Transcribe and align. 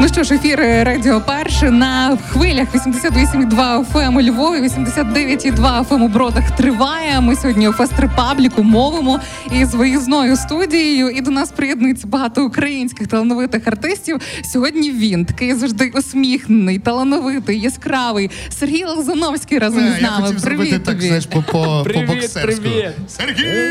Ну 0.00 0.08
що 0.08 0.22
ж, 0.22 0.34
ефір 0.34 0.58
Радіо 0.60 1.20
Перше 1.20 1.70
на 1.70 2.18
хвилях 2.30 2.68
88,2 2.74 3.84
FM 3.92 4.16
у 4.16 4.22
Львові, 4.22 4.60
89,2 4.60 5.88
FM 5.88 6.02
у 6.02 6.08
Бродах 6.08 6.50
триває. 6.56 7.20
Ми 7.20 7.36
сьогодні 7.36 7.68
у 7.68 7.72
Фест 7.72 7.92
Репабліку 7.98 8.62
мовимо 8.62 9.20
із 9.52 9.74
виїзною 9.74 10.36
студією. 10.36 11.08
І 11.10 11.20
до 11.20 11.30
нас 11.30 11.50
приєднується 11.52 12.06
багато 12.06 12.44
українських 12.44 13.06
талановитих 13.06 13.66
артистів. 13.68 14.20
Сьогодні 14.52 14.90
він 14.90 15.24
такий 15.24 15.54
завжди 15.54 15.92
усміхнений, 15.94 16.78
талановитий, 16.78 17.60
яскравий. 17.60 18.30
Сергій 18.48 18.84
Лазановський 18.84 19.58
разом 19.58 19.84
Е, 19.84 19.96
з 19.98 20.02
нами. 20.02 20.16
Я 20.20 20.26
хотів 20.26 20.42
Привіт 20.42 20.68
зробити 20.68 20.78
тобі. 20.78 20.84
так, 20.84 21.02
знаєш, 21.02 21.26
по, 21.26 21.42
по, 21.42 21.82
Привіт, 21.84 22.06
боксерську. 22.06 22.62
привіт. 22.62 22.86
Сергій! 23.08 23.68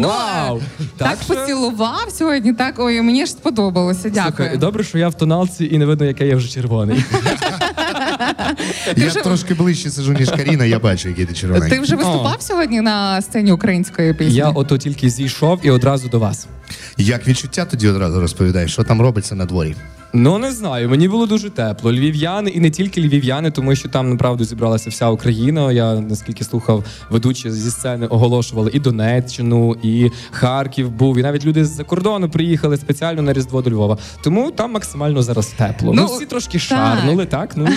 Ну, 0.00 0.08
Вау! 0.08 0.27
Так, 0.98 1.18
що- 1.24 1.34
поцілував 1.34 2.06
сьогодні. 2.12 2.52
Так 2.52 2.74
ой, 2.78 3.02
мені 3.02 3.26
ж 3.26 3.32
сподобалося. 3.32 4.10
Дякую. 4.10 4.34
Слухай, 4.36 4.56
добре, 4.58 4.84
що 4.84 4.98
я 4.98 5.08
в 5.08 5.14
тоналці 5.14 5.64
і 5.72 5.78
не 5.78 5.86
видно, 5.86 6.06
яке 6.06 6.26
я 6.26 6.36
вже 6.36 6.48
червоний. 6.48 7.04
Я 8.96 9.06
вже- 9.08 9.20
трошки 9.20 9.54
ближче 9.54 9.90
сижу, 9.90 10.12
ніж 10.12 10.30
Каріна, 10.30 10.64
я 10.64 10.78
бачу, 10.78 11.08
який 11.08 11.26
ти 11.26 11.34
червоний. 11.34 11.70
Ти 11.70 11.80
вже 11.80 11.96
виступав 11.96 12.36
сьогодні 12.42 12.80
на 12.80 13.22
сцені 13.22 13.52
української 13.52 14.14
пісні? 14.14 14.34
Я 14.34 14.48
ото 14.48 14.78
тільки 14.78 15.10
зійшов 15.10 15.60
і 15.62 15.70
одразу 15.70 16.08
до 16.08 16.18
вас. 16.18 16.46
Як 16.96 17.28
відчуття 17.28 17.64
тоді 17.64 17.88
одразу 17.88 18.20
розповідаєш, 18.20 18.72
що 18.72 18.82
там 18.84 19.00
робиться 19.02 19.34
на 19.34 19.44
дворі? 19.44 19.74
Ну 20.12 20.38
не 20.38 20.52
знаю, 20.52 20.88
мені 20.88 21.08
було 21.08 21.26
дуже 21.26 21.50
тепло. 21.50 21.92
Львів'яни 21.92 22.50
і 22.50 22.60
не 22.60 22.70
тільки 22.70 23.00
львів'яни, 23.00 23.50
тому 23.50 23.74
що 23.74 23.88
там 23.88 24.10
направду 24.10 24.44
зібралася 24.44 24.90
вся 24.90 25.08
Україна. 25.08 25.72
Я 25.72 25.94
наскільки 25.94 26.44
слухав, 26.44 26.84
ведучі 27.10 27.50
зі 27.50 27.70
сцени 27.70 28.06
оголошували 28.06 28.70
і 28.74 28.80
Донеччину, 28.80 29.76
і 29.82 30.10
Харків 30.30 30.90
був, 30.90 31.18
і 31.18 31.22
навіть 31.22 31.44
люди 31.44 31.64
з-за 31.64 31.84
кордону 31.84 32.28
приїхали 32.30 32.76
спеціально 32.76 33.22
на 33.22 33.32
Різдво 33.32 33.62
до 33.62 33.70
Львова. 33.70 33.98
Тому 34.22 34.50
там 34.50 34.72
максимально 34.72 35.22
зараз 35.22 35.46
тепло. 35.46 35.92
Ну, 35.94 36.02
Ну, 36.10 36.16
всі 36.16 36.26
трошки 36.26 36.52
так. 36.58 36.60
шарнули, 36.60 37.26
так? 37.26 37.56
Ну 37.56 37.68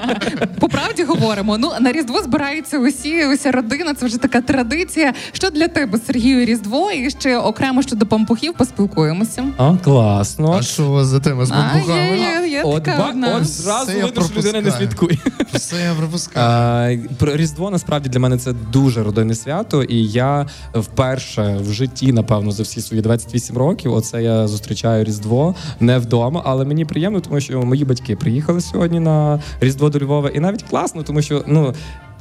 По 0.60 0.68
правді 0.68 1.04
говоримо. 1.04 1.58
Ну 1.58 1.70
на 1.80 1.92
Різдво 1.92 2.22
збираються 2.22 2.78
усі, 2.78 3.26
уся 3.26 3.50
родина. 3.52 3.94
Це 3.94 4.06
вже 4.06 4.18
така 4.18 4.40
традиція. 4.40 5.14
Що 5.32 5.50
для 5.50 5.68
тебе, 5.68 5.98
Сергію, 6.06 6.44
Різдво? 6.44 6.90
І 6.90 7.10
ще 7.10 7.38
окремо 7.38 7.82
щодо 7.82 8.06
пампухів 8.06 8.54
поспілкуємося. 8.54 9.44
а 9.56 9.76
класно. 9.76 10.52
А 10.58 10.62
що 10.62 10.86
у 10.86 10.90
вас 10.92 11.06
за 11.06 11.20
тема 11.20 11.46
з 11.46 11.50
А, 11.50 11.54
бамбухами? 11.54 11.75
Є, 11.78 12.16
є, 12.42 12.48
є 12.48 12.62
От, 12.62 12.82
така 12.82 12.98
ба- 12.98 13.08
одна. 13.10 13.36
от 13.36 13.44
зразу 13.46 13.92
я 13.92 14.04
видно, 14.04 14.22
що 14.24 14.34
людина 14.38 14.60
не 14.60 14.70
пропускаю. 14.70 14.88
слідкує. 14.88 15.18
Все 15.52 15.76
я 15.76 15.94
пропускаю. 15.94 17.04
А, 17.10 17.14
про 17.14 17.36
Різдво 17.36 17.70
насправді 17.70 18.08
для 18.08 18.20
мене 18.20 18.38
це 18.38 18.52
дуже 18.52 19.02
родинне 19.02 19.34
свято, 19.34 19.82
і 19.82 20.06
я 20.06 20.46
вперше 20.74 21.58
в 21.62 21.72
житті, 21.72 22.12
напевно, 22.12 22.52
за 22.52 22.62
всі 22.62 22.80
свої 22.80 23.02
28 23.02 23.58
років. 23.58 23.92
Оце 23.94 24.22
я 24.22 24.48
зустрічаю 24.48 25.04
Різдво 25.04 25.54
не 25.80 25.98
вдома, 25.98 26.42
але 26.44 26.64
мені 26.64 26.84
приємно, 26.84 27.20
тому 27.20 27.40
що 27.40 27.62
мої 27.62 27.84
батьки 27.84 28.16
приїхали 28.16 28.60
сьогодні 28.60 29.00
на 29.00 29.42
Різдво 29.60 29.90
до 29.90 29.98
Львова, 29.98 30.28
і 30.30 30.40
навіть 30.40 30.62
класно, 30.62 31.02
тому 31.02 31.22
що 31.22 31.44
ну. 31.46 31.74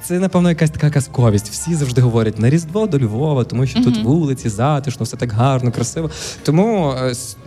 Це 0.04 0.20
напевно 0.20 0.50
якась 0.50 0.70
така 0.70 0.90
казковість. 0.90 1.50
Всі 1.50 1.76
завжди 1.76 2.02
говорять 2.02 2.40
на 2.40 2.50
Різдво 2.50 2.88
до 2.88 3.00
Львова, 3.00 3.44
тому 3.44 3.66
що 3.68 3.84
тут 3.84 4.04
вулиці 4.04 4.50
затишно, 4.50 5.04
все 5.04 5.18
так 5.18 5.32
гарно, 5.32 5.72
красиво. 5.72 6.10
Тому 6.44 6.94
е, 7.04 7.10
с- 7.10 7.38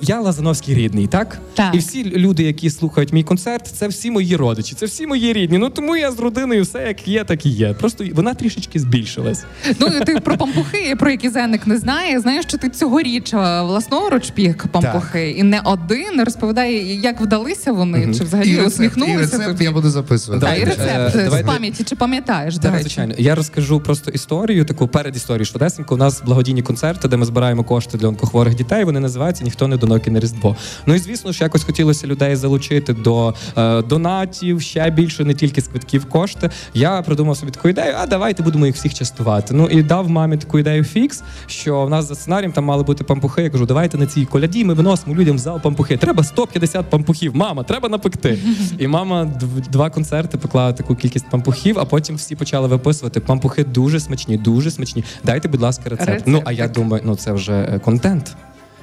я 0.00 0.20
Лазановський 0.20 0.74
рідний, 0.74 1.06
так? 1.06 1.38
Так. 1.54 1.74
І 1.74 1.78
всі 1.78 2.04
люди, 2.04 2.42
які 2.42 2.70
слухають 2.70 3.12
мій 3.12 3.22
концерт, 3.22 3.66
це 3.66 3.88
всі 3.88 4.10
мої 4.10 4.36
родичі, 4.36 4.74
це 4.74 4.86
всі 4.86 5.06
мої 5.06 5.32
рідні. 5.32 5.58
Ну 5.58 5.70
тому 5.70 5.96
я 5.96 6.12
з 6.12 6.18
родиною 6.18 6.62
все 6.62 6.78
як 6.86 7.08
є, 7.08 7.24
так 7.24 7.46
і 7.46 7.48
є. 7.48 7.72
Просто 7.74 8.04
вона 8.14 8.34
трішечки 8.34 8.80
збільшилась. 8.80 9.44
Ну 9.80 9.88
ти 10.06 10.20
про 10.20 10.36
пампухи, 10.36 10.96
про 10.98 11.10
які 11.10 11.28
Зенник 11.28 11.66
не 11.66 11.78
знає. 11.78 12.20
Знаєш, 12.20 12.44
що 12.44 12.58
ти 12.58 12.68
цьогоріч 12.68 13.34
е, 13.34 13.62
власноруч 13.62 14.30
пік 14.30 14.66
пампухи, 14.72 15.30
і 15.30 15.42
не 15.42 15.60
один 15.64 16.24
розповідає, 16.24 17.00
як 17.00 17.20
вдалися 17.20 17.72
вони, 17.72 18.14
чи 18.14 18.24
взагалі 18.24 18.48
і 18.48 18.56
рецепт, 18.56 18.64
і 18.64 18.68
усміхнулися 18.68 19.18
рецепт 19.18 19.46
тобі. 19.46 19.64
я 19.64 19.72
буду 19.72 19.90
записувати. 19.90 20.46
Та, 20.46 20.54
і 20.54 20.64
рецепт 20.64 21.16
е, 21.16 21.20
з 21.20 21.24
давайте- 21.24 21.46
пам'яті, 21.46 21.84
чи 21.84 21.96
пам'ятаєш, 21.96 22.54
до 22.56 22.62
Так, 22.62 22.72
речі? 22.72 22.82
звичайно. 22.82 23.14
Я 23.18 23.34
розкажу 23.34 23.80
просто 23.80 24.10
історію, 24.10 24.64
таку 24.64 24.88
перед 24.88 25.16
історією 25.16 25.44
швидесенько. 25.44 25.94
У 25.94 25.98
нас 25.98 26.22
благодійні 26.26 26.62
концерти, 26.62 27.08
де 27.08 27.16
ми 27.16 27.24
збираємо 27.26 27.64
кошти 27.64 27.98
для 27.98 28.08
онкохворих 28.08 28.54
дітей. 28.54 28.84
Вони 28.84 29.00
називаються 29.00 29.44
Ніхто 29.44 29.68
не 29.68 29.76
доноки 29.92 30.10
на 30.10 30.20
Різдво. 30.20 30.56
Ну 30.86 30.94
і 30.94 30.98
звісно 30.98 31.32
ж, 31.32 31.44
якось 31.44 31.64
хотілося 31.64 32.06
людей 32.06 32.36
залучити 32.36 32.92
до 32.92 33.34
е, 33.56 33.82
донатів, 33.82 34.60
ще 34.60 34.90
більше, 34.90 35.24
не 35.24 35.34
тільки 35.34 35.60
з 35.60 35.68
квитків 35.68 36.04
кошти. 36.04 36.50
Я 36.74 37.02
придумав 37.02 37.36
собі 37.36 37.52
таку 37.52 37.68
ідею, 37.68 37.94
а 37.98 38.06
давайте 38.06 38.42
будемо 38.42 38.66
їх 38.66 38.74
всіх 38.74 38.94
частувати. 38.94 39.54
Ну 39.54 39.66
і 39.66 39.82
дав 39.82 40.10
мамі 40.10 40.36
таку 40.36 40.58
ідею 40.58 40.84
фікс, 40.84 41.22
що 41.46 41.82
в 41.82 41.90
нас 41.90 42.08
за 42.08 42.14
сценарієм 42.14 42.52
там 42.52 42.64
мали 42.64 42.82
бути 42.82 43.04
пампухи. 43.04 43.42
Я 43.42 43.50
кажу, 43.50 43.66
давайте 43.66 43.98
на 43.98 44.06
цій 44.06 44.24
коляді 44.24 44.64
ми 44.64 44.74
виносимо 44.74 45.14
людям 45.14 45.36
в 45.36 45.38
зал 45.38 45.60
пампухи. 45.60 45.96
Треба 45.96 46.24
150 46.24 46.90
пампухів. 46.90 47.36
Мама, 47.36 47.62
треба 47.62 47.88
напекти. 47.88 48.38
І 48.78 48.86
мама 48.86 49.24
два 49.72 49.90
концерти 49.90 50.38
поклала 50.38 50.72
таку 50.72 50.94
кількість 50.94 51.30
пампухів, 51.30 51.78
а 51.78 51.84
потім 51.84 52.16
всі 52.16 52.36
почали 52.36 52.68
виписувати. 52.68 53.20
Пампухи 53.20 53.64
дуже 53.64 54.00
смачні, 54.00 54.36
дуже 54.36 54.70
смачні. 54.70 55.04
Дайте, 55.24 55.48
будь 55.48 55.60
ласка, 55.60 55.82
рецепт. 55.84 56.10
Рецепт, 56.10 56.26
ну 56.26 56.42
а 56.44 56.52
я 56.52 56.68
думаю, 56.68 57.02
ну 57.06 57.16
це 57.16 57.32
вже 57.32 57.52
е, 57.52 57.78
контент. 57.78 58.36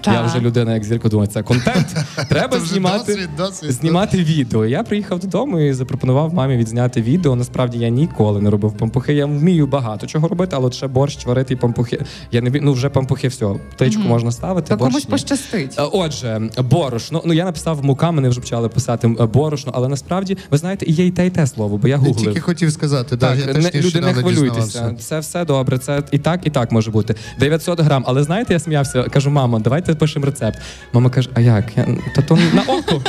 Я 0.05 0.21
вже 0.21 0.39
людина, 0.39 0.73
як 0.73 0.83
зірка, 0.83 1.09
думаю, 1.09 1.27
це 1.27 1.43
контент. 1.43 1.87
Треба 2.29 2.59
Це 2.59 2.65
знімати, 2.65 3.13
досвід, 3.13 3.29
досвід. 3.37 3.71
знімати 3.71 4.17
відео. 4.23 4.65
Я 4.65 4.83
приїхав 4.83 5.19
додому 5.19 5.59
і 5.59 5.73
запропонував 5.73 6.33
мамі 6.33 6.57
відзняти 6.57 7.01
відео. 7.01 7.35
Насправді 7.35 7.79
я 7.79 7.89
ніколи 7.89 8.41
не 8.41 8.49
робив 8.49 8.77
пампухи. 8.77 9.13
Я 9.13 9.25
вмію 9.25 9.67
багато 9.67 10.07
чого 10.07 10.27
робити, 10.27 10.55
але 10.55 10.71
ще 10.71 10.87
борщ 10.87 11.25
варити 11.25 11.53
і 11.53 11.57
пампухи. 11.57 12.01
Я 12.31 12.41
не 12.41 12.49
ну 12.61 12.73
вже 12.73 12.89
пампухи, 12.89 13.27
все. 13.27 13.45
Птичку 13.75 14.01
можна 14.01 14.31
ставити. 14.31 14.75
Борщ 14.75 14.91
комусь 14.91 15.05
ні. 15.05 15.11
пощастить. 15.11 15.75
Е, 15.79 15.81
Отже, 15.91 16.41
борошно. 16.57 17.21
Ну 17.25 17.33
я 17.33 17.45
написав 17.45 17.85
мука, 17.85 18.11
мене 18.11 18.29
вже 18.29 18.39
почали 18.39 18.69
писати 18.69 19.07
борошно, 19.07 19.71
але 19.75 19.87
насправді 19.87 20.37
ви 20.51 20.57
знаєте, 20.57 20.85
і 20.85 20.91
є 20.91 21.05
і 21.05 21.11
те, 21.11 21.25
і 21.25 21.29
те 21.29 21.47
слово, 21.47 21.77
бо 21.77 21.87
я 21.87 21.99
Я 22.05 22.13
тільки 22.13 22.39
хотів 22.39 22.71
сказати, 22.71 23.15
да, 23.15 23.29
Так, 23.35 23.47
я 23.47 23.53
не, 23.53 23.69
теж 23.69 23.85
люди 23.85 24.01
не 24.01 24.13
хвилюйтеся. 24.13 24.95
Це 24.99 25.19
все 25.19 25.45
добре. 25.45 25.77
Це 25.77 26.03
і 26.11 26.17
так, 26.17 26.41
і 26.43 26.49
так 26.49 26.71
може 26.71 26.91
бути. 26.91 27.15
900 27.39 27.79
грам. 27.79 28.03
Але 28.07 28.23
знаєте, 28.23 28.53
я 28.53 28.59
сміявся, 28.59 29.03
кажу, 29.03 29.29
мама, 29.29 29.59
давайте 29.59 29.88
пишемо 29.95 30.25
рецепт. 30.25 30.59
Мама 30.93 31.09
каже: 31.09 31.29
а 31.33 31.41
як? 31.41 31.77
Я, 31.77 31.87
та 32.15 32.21
то 32.21 32.37
на 32.53 32.61
око. 32.61 33.01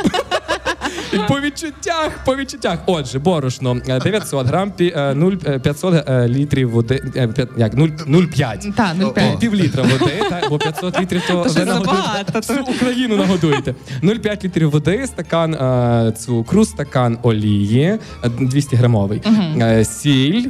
І 1.12 1.18
по 1.28 1.40
відчуттях, 1.40 2.10
по 2.24 2.36
відчуттях. 2.36 2.78
Отже, 2.86 3.18
борошно 3.18 3.80
е, 3.88 4.00
900 4.00 4.46
грам, 4.46 4.72
пі- 4.78 4.98
е, 5.10 5.14
0, 5.14 5.32
е, 5.46 5.58
500 5.58 6.08
е, 6.08 6.28
літрів 6.28 6.70
води, 6.70 7.02
е, 7.16 7.28
як, 7.56 7.74
0,5. 7.74 8.72
Та, 8.74 8.94
0,5. 8.94 9.38
Пів 9.38 9.54
літра 9.54 9.82
води, 9.82 10.12
та, 10.30 10.42
бо 10.48 10.58
500 10.58 11.00
літрів 11.00 11.22
то, 11.28 11.42
ви 11.42 11.64
нагодуєте 11.64 12.32
всю 12.34 12.62
Україну 12.62 13.16
нагодуєте. 13.16 13.74
0,5 14.02 14.44
літрів 14.44 14.70
води, 14.70 15.06
стакан 15.06 15.54
е, 15.54 16.12
цукру, 16.18 16.64
стакан 16.64 17.18
олії, 17.22 17.98
е, 18.24 18.28
200 18.40 18.76
грамовий, 18.76 19.22
е, 19.60 19.84
сіль. 19.84 20.46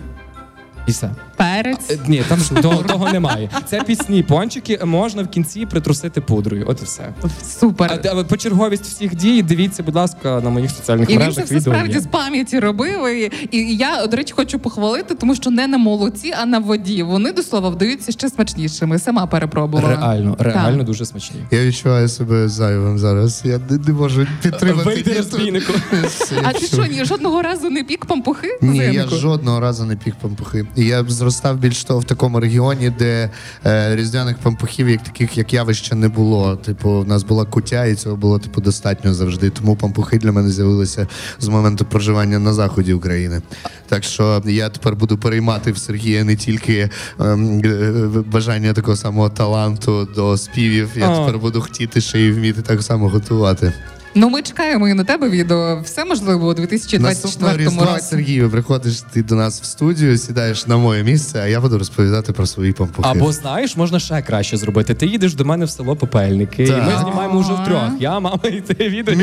І 0.86 0.90
все. 0.90 1.10
Перець. 1.40 1.90
Е, 1.90 1.98
Ні, 2.08 2.22
там 2.28 2.38
ж 2.40 2.50
того, 2.54 2.82
того 2.82 3.12
немає. 3.12 3.50
Це 3.66 3.82
пісні 3.82 4.22
пончики, 4.22 4.80
можна 4.84 5.22
в 5.22 5.28
кінці 5.28 5.66
притрусити 5.66 6.20
пудрою. 6.20 6.64
От 6.68 6.82
і 6.82 6.84
все. 6.84 7.14
А, 7.22 7.44
Супер. 7.60 8.00
де- 8.02 8.24
почерговість 8.24 8.84
всіх 8.84 9.14
дій, 9.16 9.42
дивіться, 9.42 9.82
будь 9.82 9.94
ласка, 9.94 10.40
на 10.44 10.50
моїх 10.50 10.70
соціальних 10.70 11.10
І 11.10 11.12
він 11.12 11.18
це 11.18 11.24
мережах 11.24 11.44
все 11.44 11.60
справді 11.60 11.94
є. 11.94 12.00
з 12.00 12.06
пам'яті 12.06 12.58
робив. 12.58 13.08
І, 13.08 13.30
і 13.50 13.76
я, 13.76 14.06
до 14.06 14.16
речі, 14.16 14.34
хочу 14.36 14.58
похвалити, 14.58 15.14
тому 15.14 15.34
що 15.34 15.50
не 15.50 15.66
на 15.66 15.78
молоці, 15.78 16.34
а 16.42 16.46
на 16.46 16.58
воді. 16.58 17.02
Вони 17.02 17.32
до 17.32 17.42
слова 17.42 17.68
вдаються 17.68 18.12
ще 18.12 18.28
смачнішими. 18.28 18.98
Сама 18.98 19.26
перепробувала. 19.26 19.96
Реально, 19.96 20.36
реально 20.38 20.82
дуже 20.82 21.06
смачні. 21.06 21.40
Я 21.50 21.64
відчуваю 21.64 22.08
себе 22.08 22.48
зайвим 22.48 22.98
зараз. 22.98 23.42
Я 23.44 23.60
не, 23.70 23.78
не 23.86 23.92
можу 23.92 24.26
підтримати. 24.42 24.84
Вийди 24.90 25.12
розбійнику. 25.12 25.72
А 26.44 26.52
ти 26.52 26.66
що, 26.66 26.84
ні, 26.86 27.04
жодного 27.04 27.42
разу 27.42 27.70
не 27.70 27.84
пік 27.84 28.04
пампухи? 28.06 28.58
Ні, 28.62 28.78
я 28.78 29.06
жодного 29.06 29.60
разу 29.60 29.84
не 29.84 29.96
пік 29.96 30.14
пампухи. 30.22 30.66
І 30.76 30.84
я 30.84 31.02
зростав 31.30 31.56
більш 31.56 31.84
того 31.84 32.00
в 32.00 32.04
такому 32.04 32.40
регіоні, 32.40 32.90
де 32.98 33.30
е, 33.66 33.96
різдвяних 33.96 34.38
пампухів, 34.38 34.88
як 34.88 35.02
таких 35.02 35.38
як 35.38 35.52
явища, 35.52 35.94
не 35.94 36.08
було. 36.08 36.56
Типу, 36.56 37.00
в 37.00 37.08
нас 37.08 37.22
була 37.22 37.44
кутя, 37.44 37.84
і 37.84 37.94
цього 37.94 38.16
було 38.16 38.38
типу 38.38 38.60
достатньо 38.60 39.14
завжди. 39.14 39.50
Тому 39.50 39.76
пампухи 39.76 40.18
для 40.18 40.32
мене 40.32 40.50
з'явилися 40.50 41.06
з 41.40 41.48
моменту 41.48 41.84
проживання 41.84 42.38
на 42.38 42.52
заході 42.52 42.92
України. 42.92 43.42
Так 43.88 44.04
що 44.04 44.42
я 44.46 44.68
тепер 44.68 44.96
буду 44.96 45.18
переймати 45.18 45.72
в 45.72 45.78
Сергія 45.78 46.24
не 46.24 46.36
тільки 46.36 46.90
ем, 47.20 47.60
е, 47.64 47.92
бажання 48.32 48.72
такого 48.72 48.96
самого 48.96 49.28
таланту 49.28 50.08
до 50.14 50.36
співів. 50.36 50.90
Я 50.96 51.10
О. 51.10 51.26
тепер 51.26 51.40
буду 51.40 51.60
хотіти 51.60 52.00
ще 52.00 52.20
й 52.20 52.32
вміти 52.32 52.62
так 52.62 52.82
само 52.82 53.08
готувати. 53.08 53.72
Ну 54.14 54.28
ми 54.28 54.42
чекаємо 54.42 54.88
і 54.88 54.94
на 54.94 55.04
тебе 55.04 55.28
відео. 55.28 55.80
Все 55.84 56.04
можливо 56.04 56.44
у 56.48 56.54
Наступного 56.54 56.66
2024 56.66 57.56
різдва, 57.56 57.94
році. 57.94 58.06
Сергію, 58.06 58.50
приходиш 58.50 59.02
ти 59.12 59.22
до 59.22 59.34
нас 59.34 59.60
в 59.62 59.64
студію, 59.64 60.18
сідаєш 60.18 60.66
на 60.66 60.76
моє 60.76 61.02
місце, 61.02 61.40
а 61.42 61.46
я 61.46 61.60
буду 61.60 61.78
розповідати 61.78 62.32
про 62.32 62.46
свої 62.46 62.72
пампухи. 62.72 63.08
Або 63.08 63.32
знаєш, 63.32 63.76
можна 63.76 63.98
ще 63.98 64.22
краще 64.22 64.56
зробити. 64.56 64.94
Ти 64.94 65.06
їдеш 65.06 65.34
до 65.34 65.44
мене 65.44 65.64
в 65.64 65.70
село 65.70 65.96
Попельники, 65.96 66.64
і 66.64 66.70
ми 66.70 66.92
знімаємо 67.02 67.40
вже 67.40 67.52
втрьох. 67.52 67.82
Я, 68.00 68.20
мама 68.20 68.38
і 68.44 68.60
ти 68.60 68.88
відео, 68.88 69.14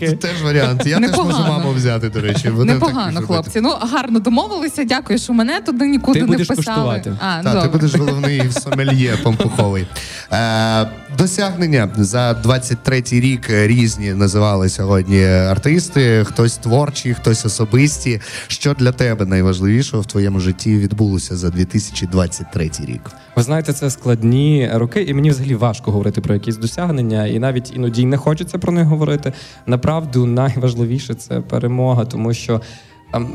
це 0.00 0.12
теж 0.12 0.42
варіант. 0.42 0.86
Я 0.86 1.00
теж 1.00 1.16
можу 1.16 1.38
маму 1.38 1.72
взяти, 1.72 2.08
до 2.08 2.20
речі. 2.20 2.48
Непогано, 2.48 3.22
хлопці. 3.22 3.60
Ну 3.60 3.74
гарно 3.80 4.20
домовилися. 4.20 4.84
Дякую, 4.84 5.18
що 5.18 5.32
мене 5.32 5.60
туди 5.60 5.86
нікуди 5.86 6.20
Ти 6.20 6.26
не 6.26 6.32
будеш 6.32 6.50
вписали. 6.50 7.02
А, 7.20 7.42
Так, 7.42 7.62
ти 7.62 7.68
будеш 7.68 7.94
головний 7.94 8.52
сомельє 8.62 9.16
пампуховий. 9.22 9.86
Е, 11.18 11.22
Досягнення 11.22 11.88
за 11.96 12.32
23-й 12.32 13.20
рік 13.20 13.46
різні 13.50 14.14
називали 14.14 14.68
сьогодні 14.68 15.24
артисти. 15.24 16.24
Хтось 16.24 16.56
творчі, 16.56 17.14
хтось 17.14 17.44
особисті. 17.44 18.20
Що 18.48 18.74
для 18.74 18.92
тебе 18.92 19.26
найважливішого 19.26 20.02
в 20.02 20.06
твоєму 20.06 20.40
житті 20.40 20.76
відбулося 20.76 21.36
за 21.36 21.50
2023 21.50 22.70
рік? 22.80 23.00
Ви 23.36 23.42
знаєте, 23.42 23.72
це 23.72 23.90
складні 23.90 24.70
роки, 24.72 25.02
і 25.02 25.14
мені 25.14 25.30
взагалі 25.30 25.54
важко 25.54 25.92
говорити 25.92 26.20
про 26.20 26.34
якісь 26.34 26.56
досягнення, 26.56 27.26
і 27.26 27.38
навіть 27.38 27.76
іноді 27.76 28.04
не 28.06 28.16
хочеться 28.16 28.58
про 28.58 28.72
них 28.72 28.84
говорити. 28.86 29.32
Направду, 29.66 30.26
найважливіше 30.26 31.14
це 31.14 31.40
перемога, 31.40 32.04
тому 32.04 32.34
що. 32.34 32.60
Ем, 33.12 33.28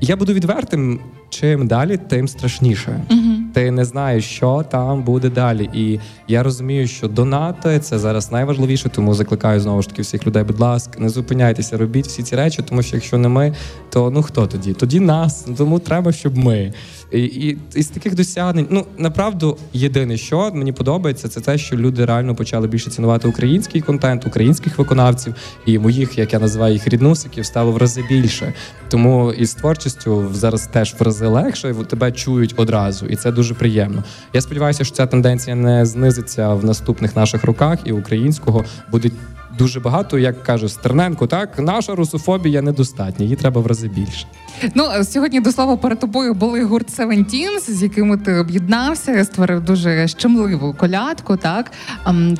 я 0.00 0.16
буду 0.16 0.32
відвертим, 0.32 1.00
чим 1.28 1.66
далі, 1.66 1.96
тим 1.96 2.28
страшніше. 2.28 3.00
Uh-huh. 3.10 3.23
Ти 3.54 3.70
не 3.70 3.84
знаєш, 3.84 4.24
що 4.24 4.64
там 4.70 5.02
буде 5.02 5.30
далі. 5.30 5.70
І 5.74 6.00
я 6.28 6.42
розумію, 6.42 6.86
що 6.86 7.08
донати 7.08 7.80
це 7.80 7.98
зараз 7.98 8.32
найважливіше, 8.32 8.88
тому 8.88 9.14
закликаю 9.14 9.60
знову 9.60 9.82
ж 9.82 9.88
таки 9.88 10.02
всіх 10.02 10.26
людей. 10.26 10.42
Будь 10.42 10.60
ласка, 10.60 11.00
не 11.00 11.08
зупиняйтеся, 11.08 11.76
робіть 11.76 12.06
всі 12.06 12.22
ці 12.22 12.36
речі, 12.36 12.62
тому 12.68 12.82
що 12.82 12.96
якщо 12.96 13.18
не 13.18 13.28
ми, 13.28 13.54
то 13.90 14.10
ну 14.10 14.22
хто 14.22 14.46
тоді? 14.46 14.72
Тоді 14.72 15.00
нас. 15.00 15.46
Тому 15.58 15.78
треба, 15.78 16.12
щоб 16.12 16.38
ми. 16.38 16.72
І, 17.12 17.22
і 17.22 17.58
із 17.74 17.88
таких 17.88 18.14
досягнень, 18.14 18.66
ну 18.70 18.86
направду, 18.98 19.56
єдине, 19.72 20.16
що 20.16 20.50
мені 20.54 20.72
подобається, 20.72 21.28
це 21.28 21.40
те, 21.40 21.58
що 21.58 21.76
люди 21.76 22.04
реально 22.04 22.34
почали 22.34 22.68
більше 22.68 22.90
цінувати 22.90 23.28
український 23.28 23.80
контент, 23.80 24.26
українських 24.26 24.78
виконавців, 24.78 25.34
і 25.66 25.78
моїх, 25.78 26.18
як 26.18 26.32
я 26.32 26.38
називаю 26.38 26.72
їх 26.72 26.88
ріднусиків, 26.88 27.46
стало 27.46 27.72
в 27.72 27.76
рази 27.76 28.04
більше. 28.08 28.52
Тому 28.88 29.32
із 29.32 29.54
творчістю 29.54 30.28
зараз 30.32 30.66
теж 30.66 30.94
в 30.98 31.02
рази 31.02 31.26
легше, 31.26 31.74
тебе 31.74 32.12
чують 32.12 32.54
одразу, 32.56 33.06
і 33.06 33.16
це 33.16 33.32
дуже 33.32 33.43
приємно. 33.52 34.04
Я 34.32 34.40
сподіваюся, 34.40 34.84
що 34.84 34.94
ця 34.94 35.06
тенденція 35.06 35.56
не 35.56 35.86
знизиться 35.86 36.54
в 36.54 36.64
наступних 36.64 37.16
наших 37.16 37.44
роках, 37.44 37.78
і 37.84 37.92
українського 37.92 38.64
буде 38.90 39.10
дуже 39.58 39.80
багато, 39.80 40.18
як 40.18 40.42
каже 40.42 40.68
Стерненко, 40.68 41.26
так 41.26 41.58
наша 41.58 41.94
русофобія 41.94 42.62
недостатня, 42.62 43.24
її 43.24 43.36
треба 43.36 43.60
в 43.60 43.66
рази 43.66 43.88
більше. 43.88 44.26
Ну 44.74 45.04
сьогодні 45.04 45.40
до 45.40 45.52
слова 45.52 45.76
перед 45.76 45.98
тобою 45.98 46.34
були 46.34 46.64
гурт 46.64 46.90
Севентінс, 46.90 47.70
з 47.70 47.82
якими 47.82 48.16
ти 48.16 48.34
об'єднався, 48.34 49.24
створив 49.24 49.60
дуже 49.60 50.08
щемливу 50.08 50.74
колядку. 50.78 51.36
Так 51.36 51.72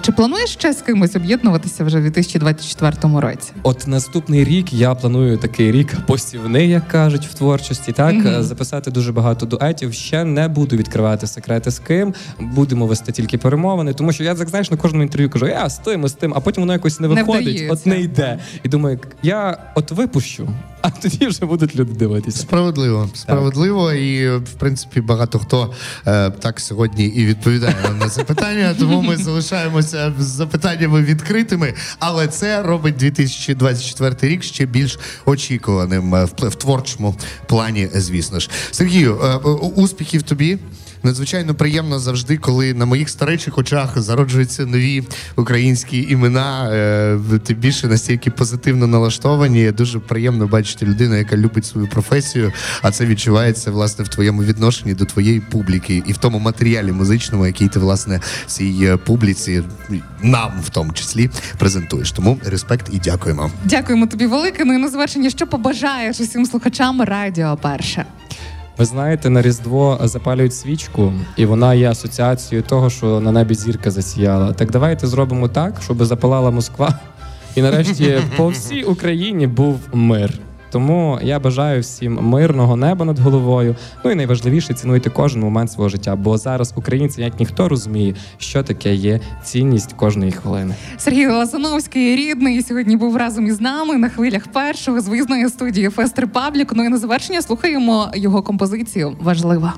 чи 0.01 0.13
плануєш 0.13 0.51
ще 0.51 0.73
з 0.73 0.83
кимось 0.83 1.17
об'єднуватися 1.17 1.85
вже 1.85 1.99
в 1.99 2.03
2024 2.03 3.21
році? 3.21 3.53
От 3.63 3.87
наступний 3.87 4.45
рік 4.45 4.73
я 4.73 4.95
планую 4.95 5.39
такий 5.39 5.73
рік 5.73 5.95
посівний, 6.07 6.69
як 6.69 6.89
кажуть, 6.89 7.27
в 7.27 7.35
творчості. 7.35 7.93
Так 7.93 8.15
mm-hmm. 8.15 8.43
записати 8.43 8.91
дуже 8.91 9.13
багато 9.13 9.47
дуетів. 9.47 9.95
Ще 9.95 10.25
не 10.25 10.49
буду 10.49 10.77
відкривати 10.77 11.27
секрети 11.27 11.71
з 11.71 11.79
ким. 11.79 12.15
Будемо 12.41 12.87
вести 12.87 13.13
тільки 13.13 13.39
перемовини, 13.39 13.95
тому 13.95 14.13
що 14.13 14.25
я 14.25 14.35
так 14.35 14.49
знаєш 14.49 14.71
на 14.71 14.77
кожному 14.77 15.03
інтерв'ю 15.03 15.31
кажу, 15.31 15.47
я 15.47 15.69
з 15.69 15.79
тим, 15.79 16.09
з 16.09 16.13
тим, 16.13 16.33
а 16.37 16.41
потім 16.41 16.63
воно 16.63 16.73
якось 16.73 17.01
не 17.01 17.09
виходить, 17.09 17.63
не 17.63 17.71
от 17.71 17.87
не 17.87 18.01
йде. 18.01 18.39
І 18.63 18.69
думаю, 18.69 18.99
я 19.23 19.59
от 19.75 19.91
випущу, 19.91 20.49
а 20.85 20.91
тоді 20.91 21.27
вже 21.27 21.47
будуть 21.47 21.77
люди 21.77 21.93
дивитися. 21.93 22.39
Справедливо, 22.39 23.09
справедливо, 23.15 23.91
так. 23.91 23.99
і 23.99 24.29
в 24.29 24.53
принципі 24.59 25.01
багато 25.01 25.39
хто 25.39 25.75
е, 26.07 26.31
так 26.31 26.61
сьогодні 26.61 27.07
і 27.07 27.27
відповідає 27.27 27.75
на 28.01 28.09
запитання. 28.09 28.75
Тому 28.79 29.03
ми 29.03 29.17
залишаємося 29.17 30.13
з 30.19 30.25
запитаннями 30.25 31.03
відкритими. 31.03 31.75
Але 31.99 32.27
це 32.27 32.63
робить 32.63 32.97
2024 32.97 34.17
рік 34.23 34.43
ще 34.43 34.67
більш 34.67 34.99
очікуваним 35.25 36.15
е, 36.15 36.25
в, 36.25 36.49
в 36.49 36.55
творчому 36.55 37.15
плані. 37.47 37.89
Звісно 37.95 38.41
ж, 38.41 38.51
Сергію, 38.71 39.21
е, 39.25 39.37
успіхів 39.77 40.23
тобі 40.23 40.59
надзвичайно 41.05 41.55
приємно 41.55 41.99
завжди, 41.99 42.37
коли 42.37 42.75
на 42.75 42.87
моїх 42.87 43.09
старечих 43.09 43.59
очах 43.59 43.99
зароджуються 43.99 44.67
нові 44.67 45.03
українські 45.37 46.03
імена. 46.11 46.71
Е, 46.73 47.19
тим 47.45 47.57
більше 47.57 47.89
настільки 47.89 48.31
позитивно 48.31 48.87
налаштовані. 48.87 49.73
Дуже 49.73 49.99
приємно 49.99 50.47
бачити 50.47 50.87
людину, 50.87 51.15
яка 51.15 51.37
любить 51.37 51.67
свою 51.67 51.89
професію. 51.89 52.53
А 52.83 52.91
це 52.91 53.07
відчувається 53.07 53.71
власне 53.71 54.05
в 54.05 54.09
твоєму 54.09 54.43
відношенні 54.43 54.95
до 54.95 55.05
твоєї 55.05 55.41
публіки 55.41 56.03
і 56.07 56.13
в 56.13 56.17
тому 56.17 56.39
матеріалі 56.39 56.93
музичному, 56.93 57.47
який 57.47 57.69
ти 57.69 57.79
власне 57.79 58.21
цій 58.47 58.79
е, 58.83 58.97
публіці 58.97 59.63
нам 60.23 60.53
в 60.65 60.69
тому 60.69 60.93
числі 60.93 61.31
презентуєш. 61.59 62.13
Тому 62.13 62.39
респект 62.45 62.89
і 62.93 62.99
дякуємо. 62.99 63.51
Дякуємо 63.65 64.07
тобі 64.07 64.27
велике. 64.27 64.65
Ну 64.65 64.75
і 64.75 64.79
на 64.79 64.89
завершення, 64.89 65.31
що 65.31 65.47
побажаєш 65.47 66.21
усім 66.21 66.47
слухачам 66.47 67.03
радіо 67.03 67.59
перше. 67.63 68.05
Ви 68.79 68.85
знаєте, 68.85 69.31
на 69.31 69.43
Різдво 69.43 70.01
запалюють 70.03 70.55
свічку, 70.55 71.13
і 71.37 71.47
вона 71.47 71.75
є 71.75 71.91
асоціацією 71.91 72.63
того, 72.69 72.91
що 72.91 73.21
на 73.21 73.33
небі 73.33 73.55
зірка 73.55 73.91
засіяла. 73.91 74.53
Так 74.53 74.71
давайте 74.71 75.07
зробимо 75.07 75.49
так, 75.49 75.75
щоб 75.83 76.05
запалала 76.05 76.51
Москва, 76.51 76.99
і 77.55 77.63
нарешті 77.63 78.19
по 78.37 78.49
всій 78.49 78.83
Україні 78.83 79.47
був 79.47 79.81
мир. 79.93 80.39
Тому 80.75 81.19
я 81.23 81.39
бажаю 81.39 81.81
всім 81.81 82.19
мирного 82.23 82.77
неба 82.77 83.05
над 83.05 83.19
головою. 83.19 83.77
Ну 84.05 84.11
і 84.11 84.15
найважливіше 84.15 84.75
цінуйте 84.75 85.11
кожен 85.11 85.41
момент 85.41 85.73
свого 85.73 85.89
життя. 85.89 86.17
Бо 86.17 86.39
зараз 86.39 86.73
українці, 86.77 87.23
як 87.23 87.41
ніхто 87.41 87.69
розуміє, 87.69 88.15
що 88.39 88.63
таке 88.63 88.95
є 88.95 89.21
цінність 89.45 89.93
кожної 89.93 90.33
хвилини. 90.33 90.75
Сергій 90.97 91.27
Лазановський 91.27 92.17
рідний 92.17 92.63
сьогодні 92.63 92.97
був 92.97 93.17
разом 93.17 93.47
із 93.47 93.61
нами 93.61 93.99
на 93.99 94.09
хвилях 94.09 94.47
першого 94.49 95.01
з 95.01 95.09
виїзної 95.09 95.49
студії 95.49 95.89
Fest 95.89 96.19
Republic. 96.19 96.73
Ну 96.77 96.85
і 96.85 96.89
на 96.89 96.99
завершення 96.99 97.43
слухаємо 97.43 98.09
його 98.15 98.43
композицію. 98.43 99.17
Важлива. 99.21 99.75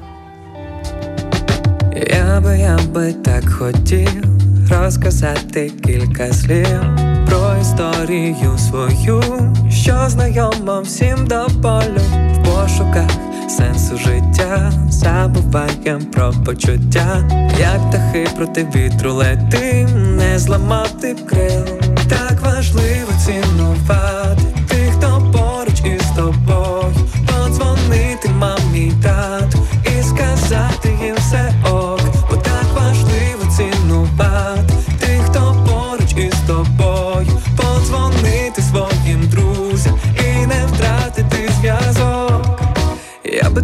Я 2.11 2.41
би 2.41 2.59
я 2.59 2.79
би 2.95 3.13
так 3.13 3.51
хотів 3.51 4.25
розказати 4.71 5.73
кілька 5.85 6.33
слів 6.33 7.06
про 7.27 7.57
історію 7.61 8.59
свою, 8.59 9.23
що 9.71 10.09
знайома 10.09 10.81
всім 10.81 11.27
до 11.27 11.47
болю. 11.59 12.01
В 12.33 12.45
пошуках 12.45 13.11
сенсу 13.49 13.97
життя, 13.97 14.73
забуваєм 14.91 16.05
про 16.13 16.33
почуття, 16.45 17.29
як 17.61 17.91
птахи 17.91 18.29
проти 18.37 18.67
вітру 18.75 19.13
летим, 19.13 20.17
не 20.17 20.39
зламати 20.39 21.17
крил, 21.29 21.65
так 22.09 22.41
важливо 22.41 23.13
цінувати 23.27 24.56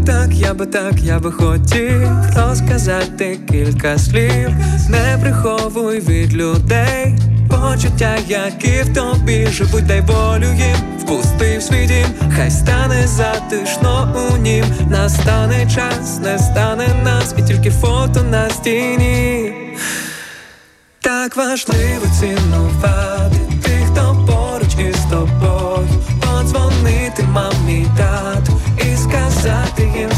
так, 0.06 0.34
я 0.34 0.54
би 0.54 0.66
так, 0.66 0.94
я 1.02 1.18
би 1.18 1.32
хотів. 1.32 2.08
Розказати 2.36 3.38
кілька 3.50 3.98
слів, 3.98 4.50
не 4.88 5.18
приховуй 5.20 6.00
від 6.00 6.34
людей. 6.34 7.14
Почуття, 7.50 8.16
які 8.28 8.82
в 8.82 8.94
тобі 8.94 9.46
живуть, 9.46 9.86
дай 9.86 10.00
волю 10.00 10.52
їм 10.54 10.76
впусти 10.98 11.58
в 11.58 11.62
свій 11.62 11.86
дім, 11.86 12.30
хай 12.36 12.50
стане 12.50 13.06
затишно 13.06 14.28
у 14.32 14.36
нім, 14.36 14.64
настане 14.90 15.70
час, 15.74 16.20
не 16.22 16.38
стане 16.38 16.88
нас, 17.04 17.34
і 17.38 17.42
тільки 17.42 17.70
фото 17.70 18.22
на 18.30 18.50
стіні. 18.50 19.52
Так 21.00 21.36
важливо 21.36 22.06
цінувати 22.20 23.21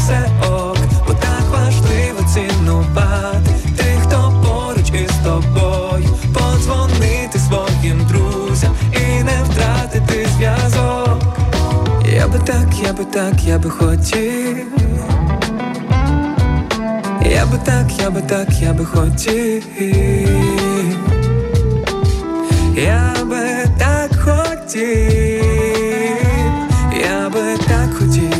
все 0.05 0.29
ок, 0.51 0.77
бо 1.07 1.13
так 1.13 1.43
важливо 1.51 2.19
цінувати 2.33 3.51
тих, 3.77 3.99
хто 4.03 4.33
поруч 4.43 4.89
із 4.89 5.15
тобою, 5.23 6.09
подзвонити 6.33 7.39
своїм 7.39 8.05
друзям 8.07 8.71
і 8.91 9.23
не 9.23 9.43
втратити 9.43 10.27
зв'язок. 10.37 11.19
Я 12.15 12.27
би 12.27 12.39
так, 12.39 12.67
я 12.83 12.93
би 12.93 13.05
так, 13.05 13.43
я 13.43 13.59
би 13.59 13.69
хотів. 13.69 14.67
Я 17.31 17.45
би 17.45 17.57
так, 17.65 17.85
я 17.99 18.09
би 18.09 18.21
так, 18.21 18.49
я 18.61 18.73
би 18.73 18.85
хотів. 18.85 19.63
Я 22.77 23.13
би 23.25 23.69
так 23.79 24.11
хотів, 24.19 25.43
я 27.01 27.29
би 27.29 27.57
так 27.67 27.89
хотів, 27.99 28.34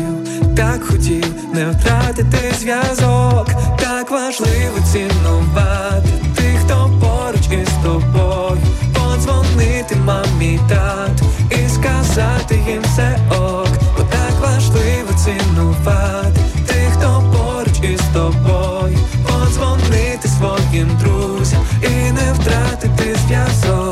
так 0.56 0.82
хотів 0.84 1.34
не 1.54 1.70
втратити 1.70 2.54
зв'язок, 2.58 3.48
так 3.78 4.10
важливо 4.10 4.78
цінувати 4.92 6.08
тих, 6.36 6.60
хто 6.64 6.90
поруч 7.00 7.62
із 7.62 7.68
тобою, 7.84 8.60
подзвонити 8.94 9.96
мамі 9.96 10.60
тату 10.68 11.24
і 11.50 11.68
сказати 11.68 12.60
їм 12.68 12.82
все 12.82 13.18
ок, 13.30 13.68
бо 13.96 14.02
так 14.02 14.32
важливо 14.40 15.12
цінувати 15.24 16.40
тих, 16.66 16.90
хто 16.98 17.22
поруч 17.32 17.90
із 17.90 18.00
тобою, 18.14 18.98
подзвонити 19.26 20.28
своїм 20.28 20.90
друзям 21.02 21.60
і 21.82 22.12
не 22.12 22.32
втратити 22.32 23.16
зв'язок. 23.26 23.85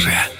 Мрії 0.00 0.33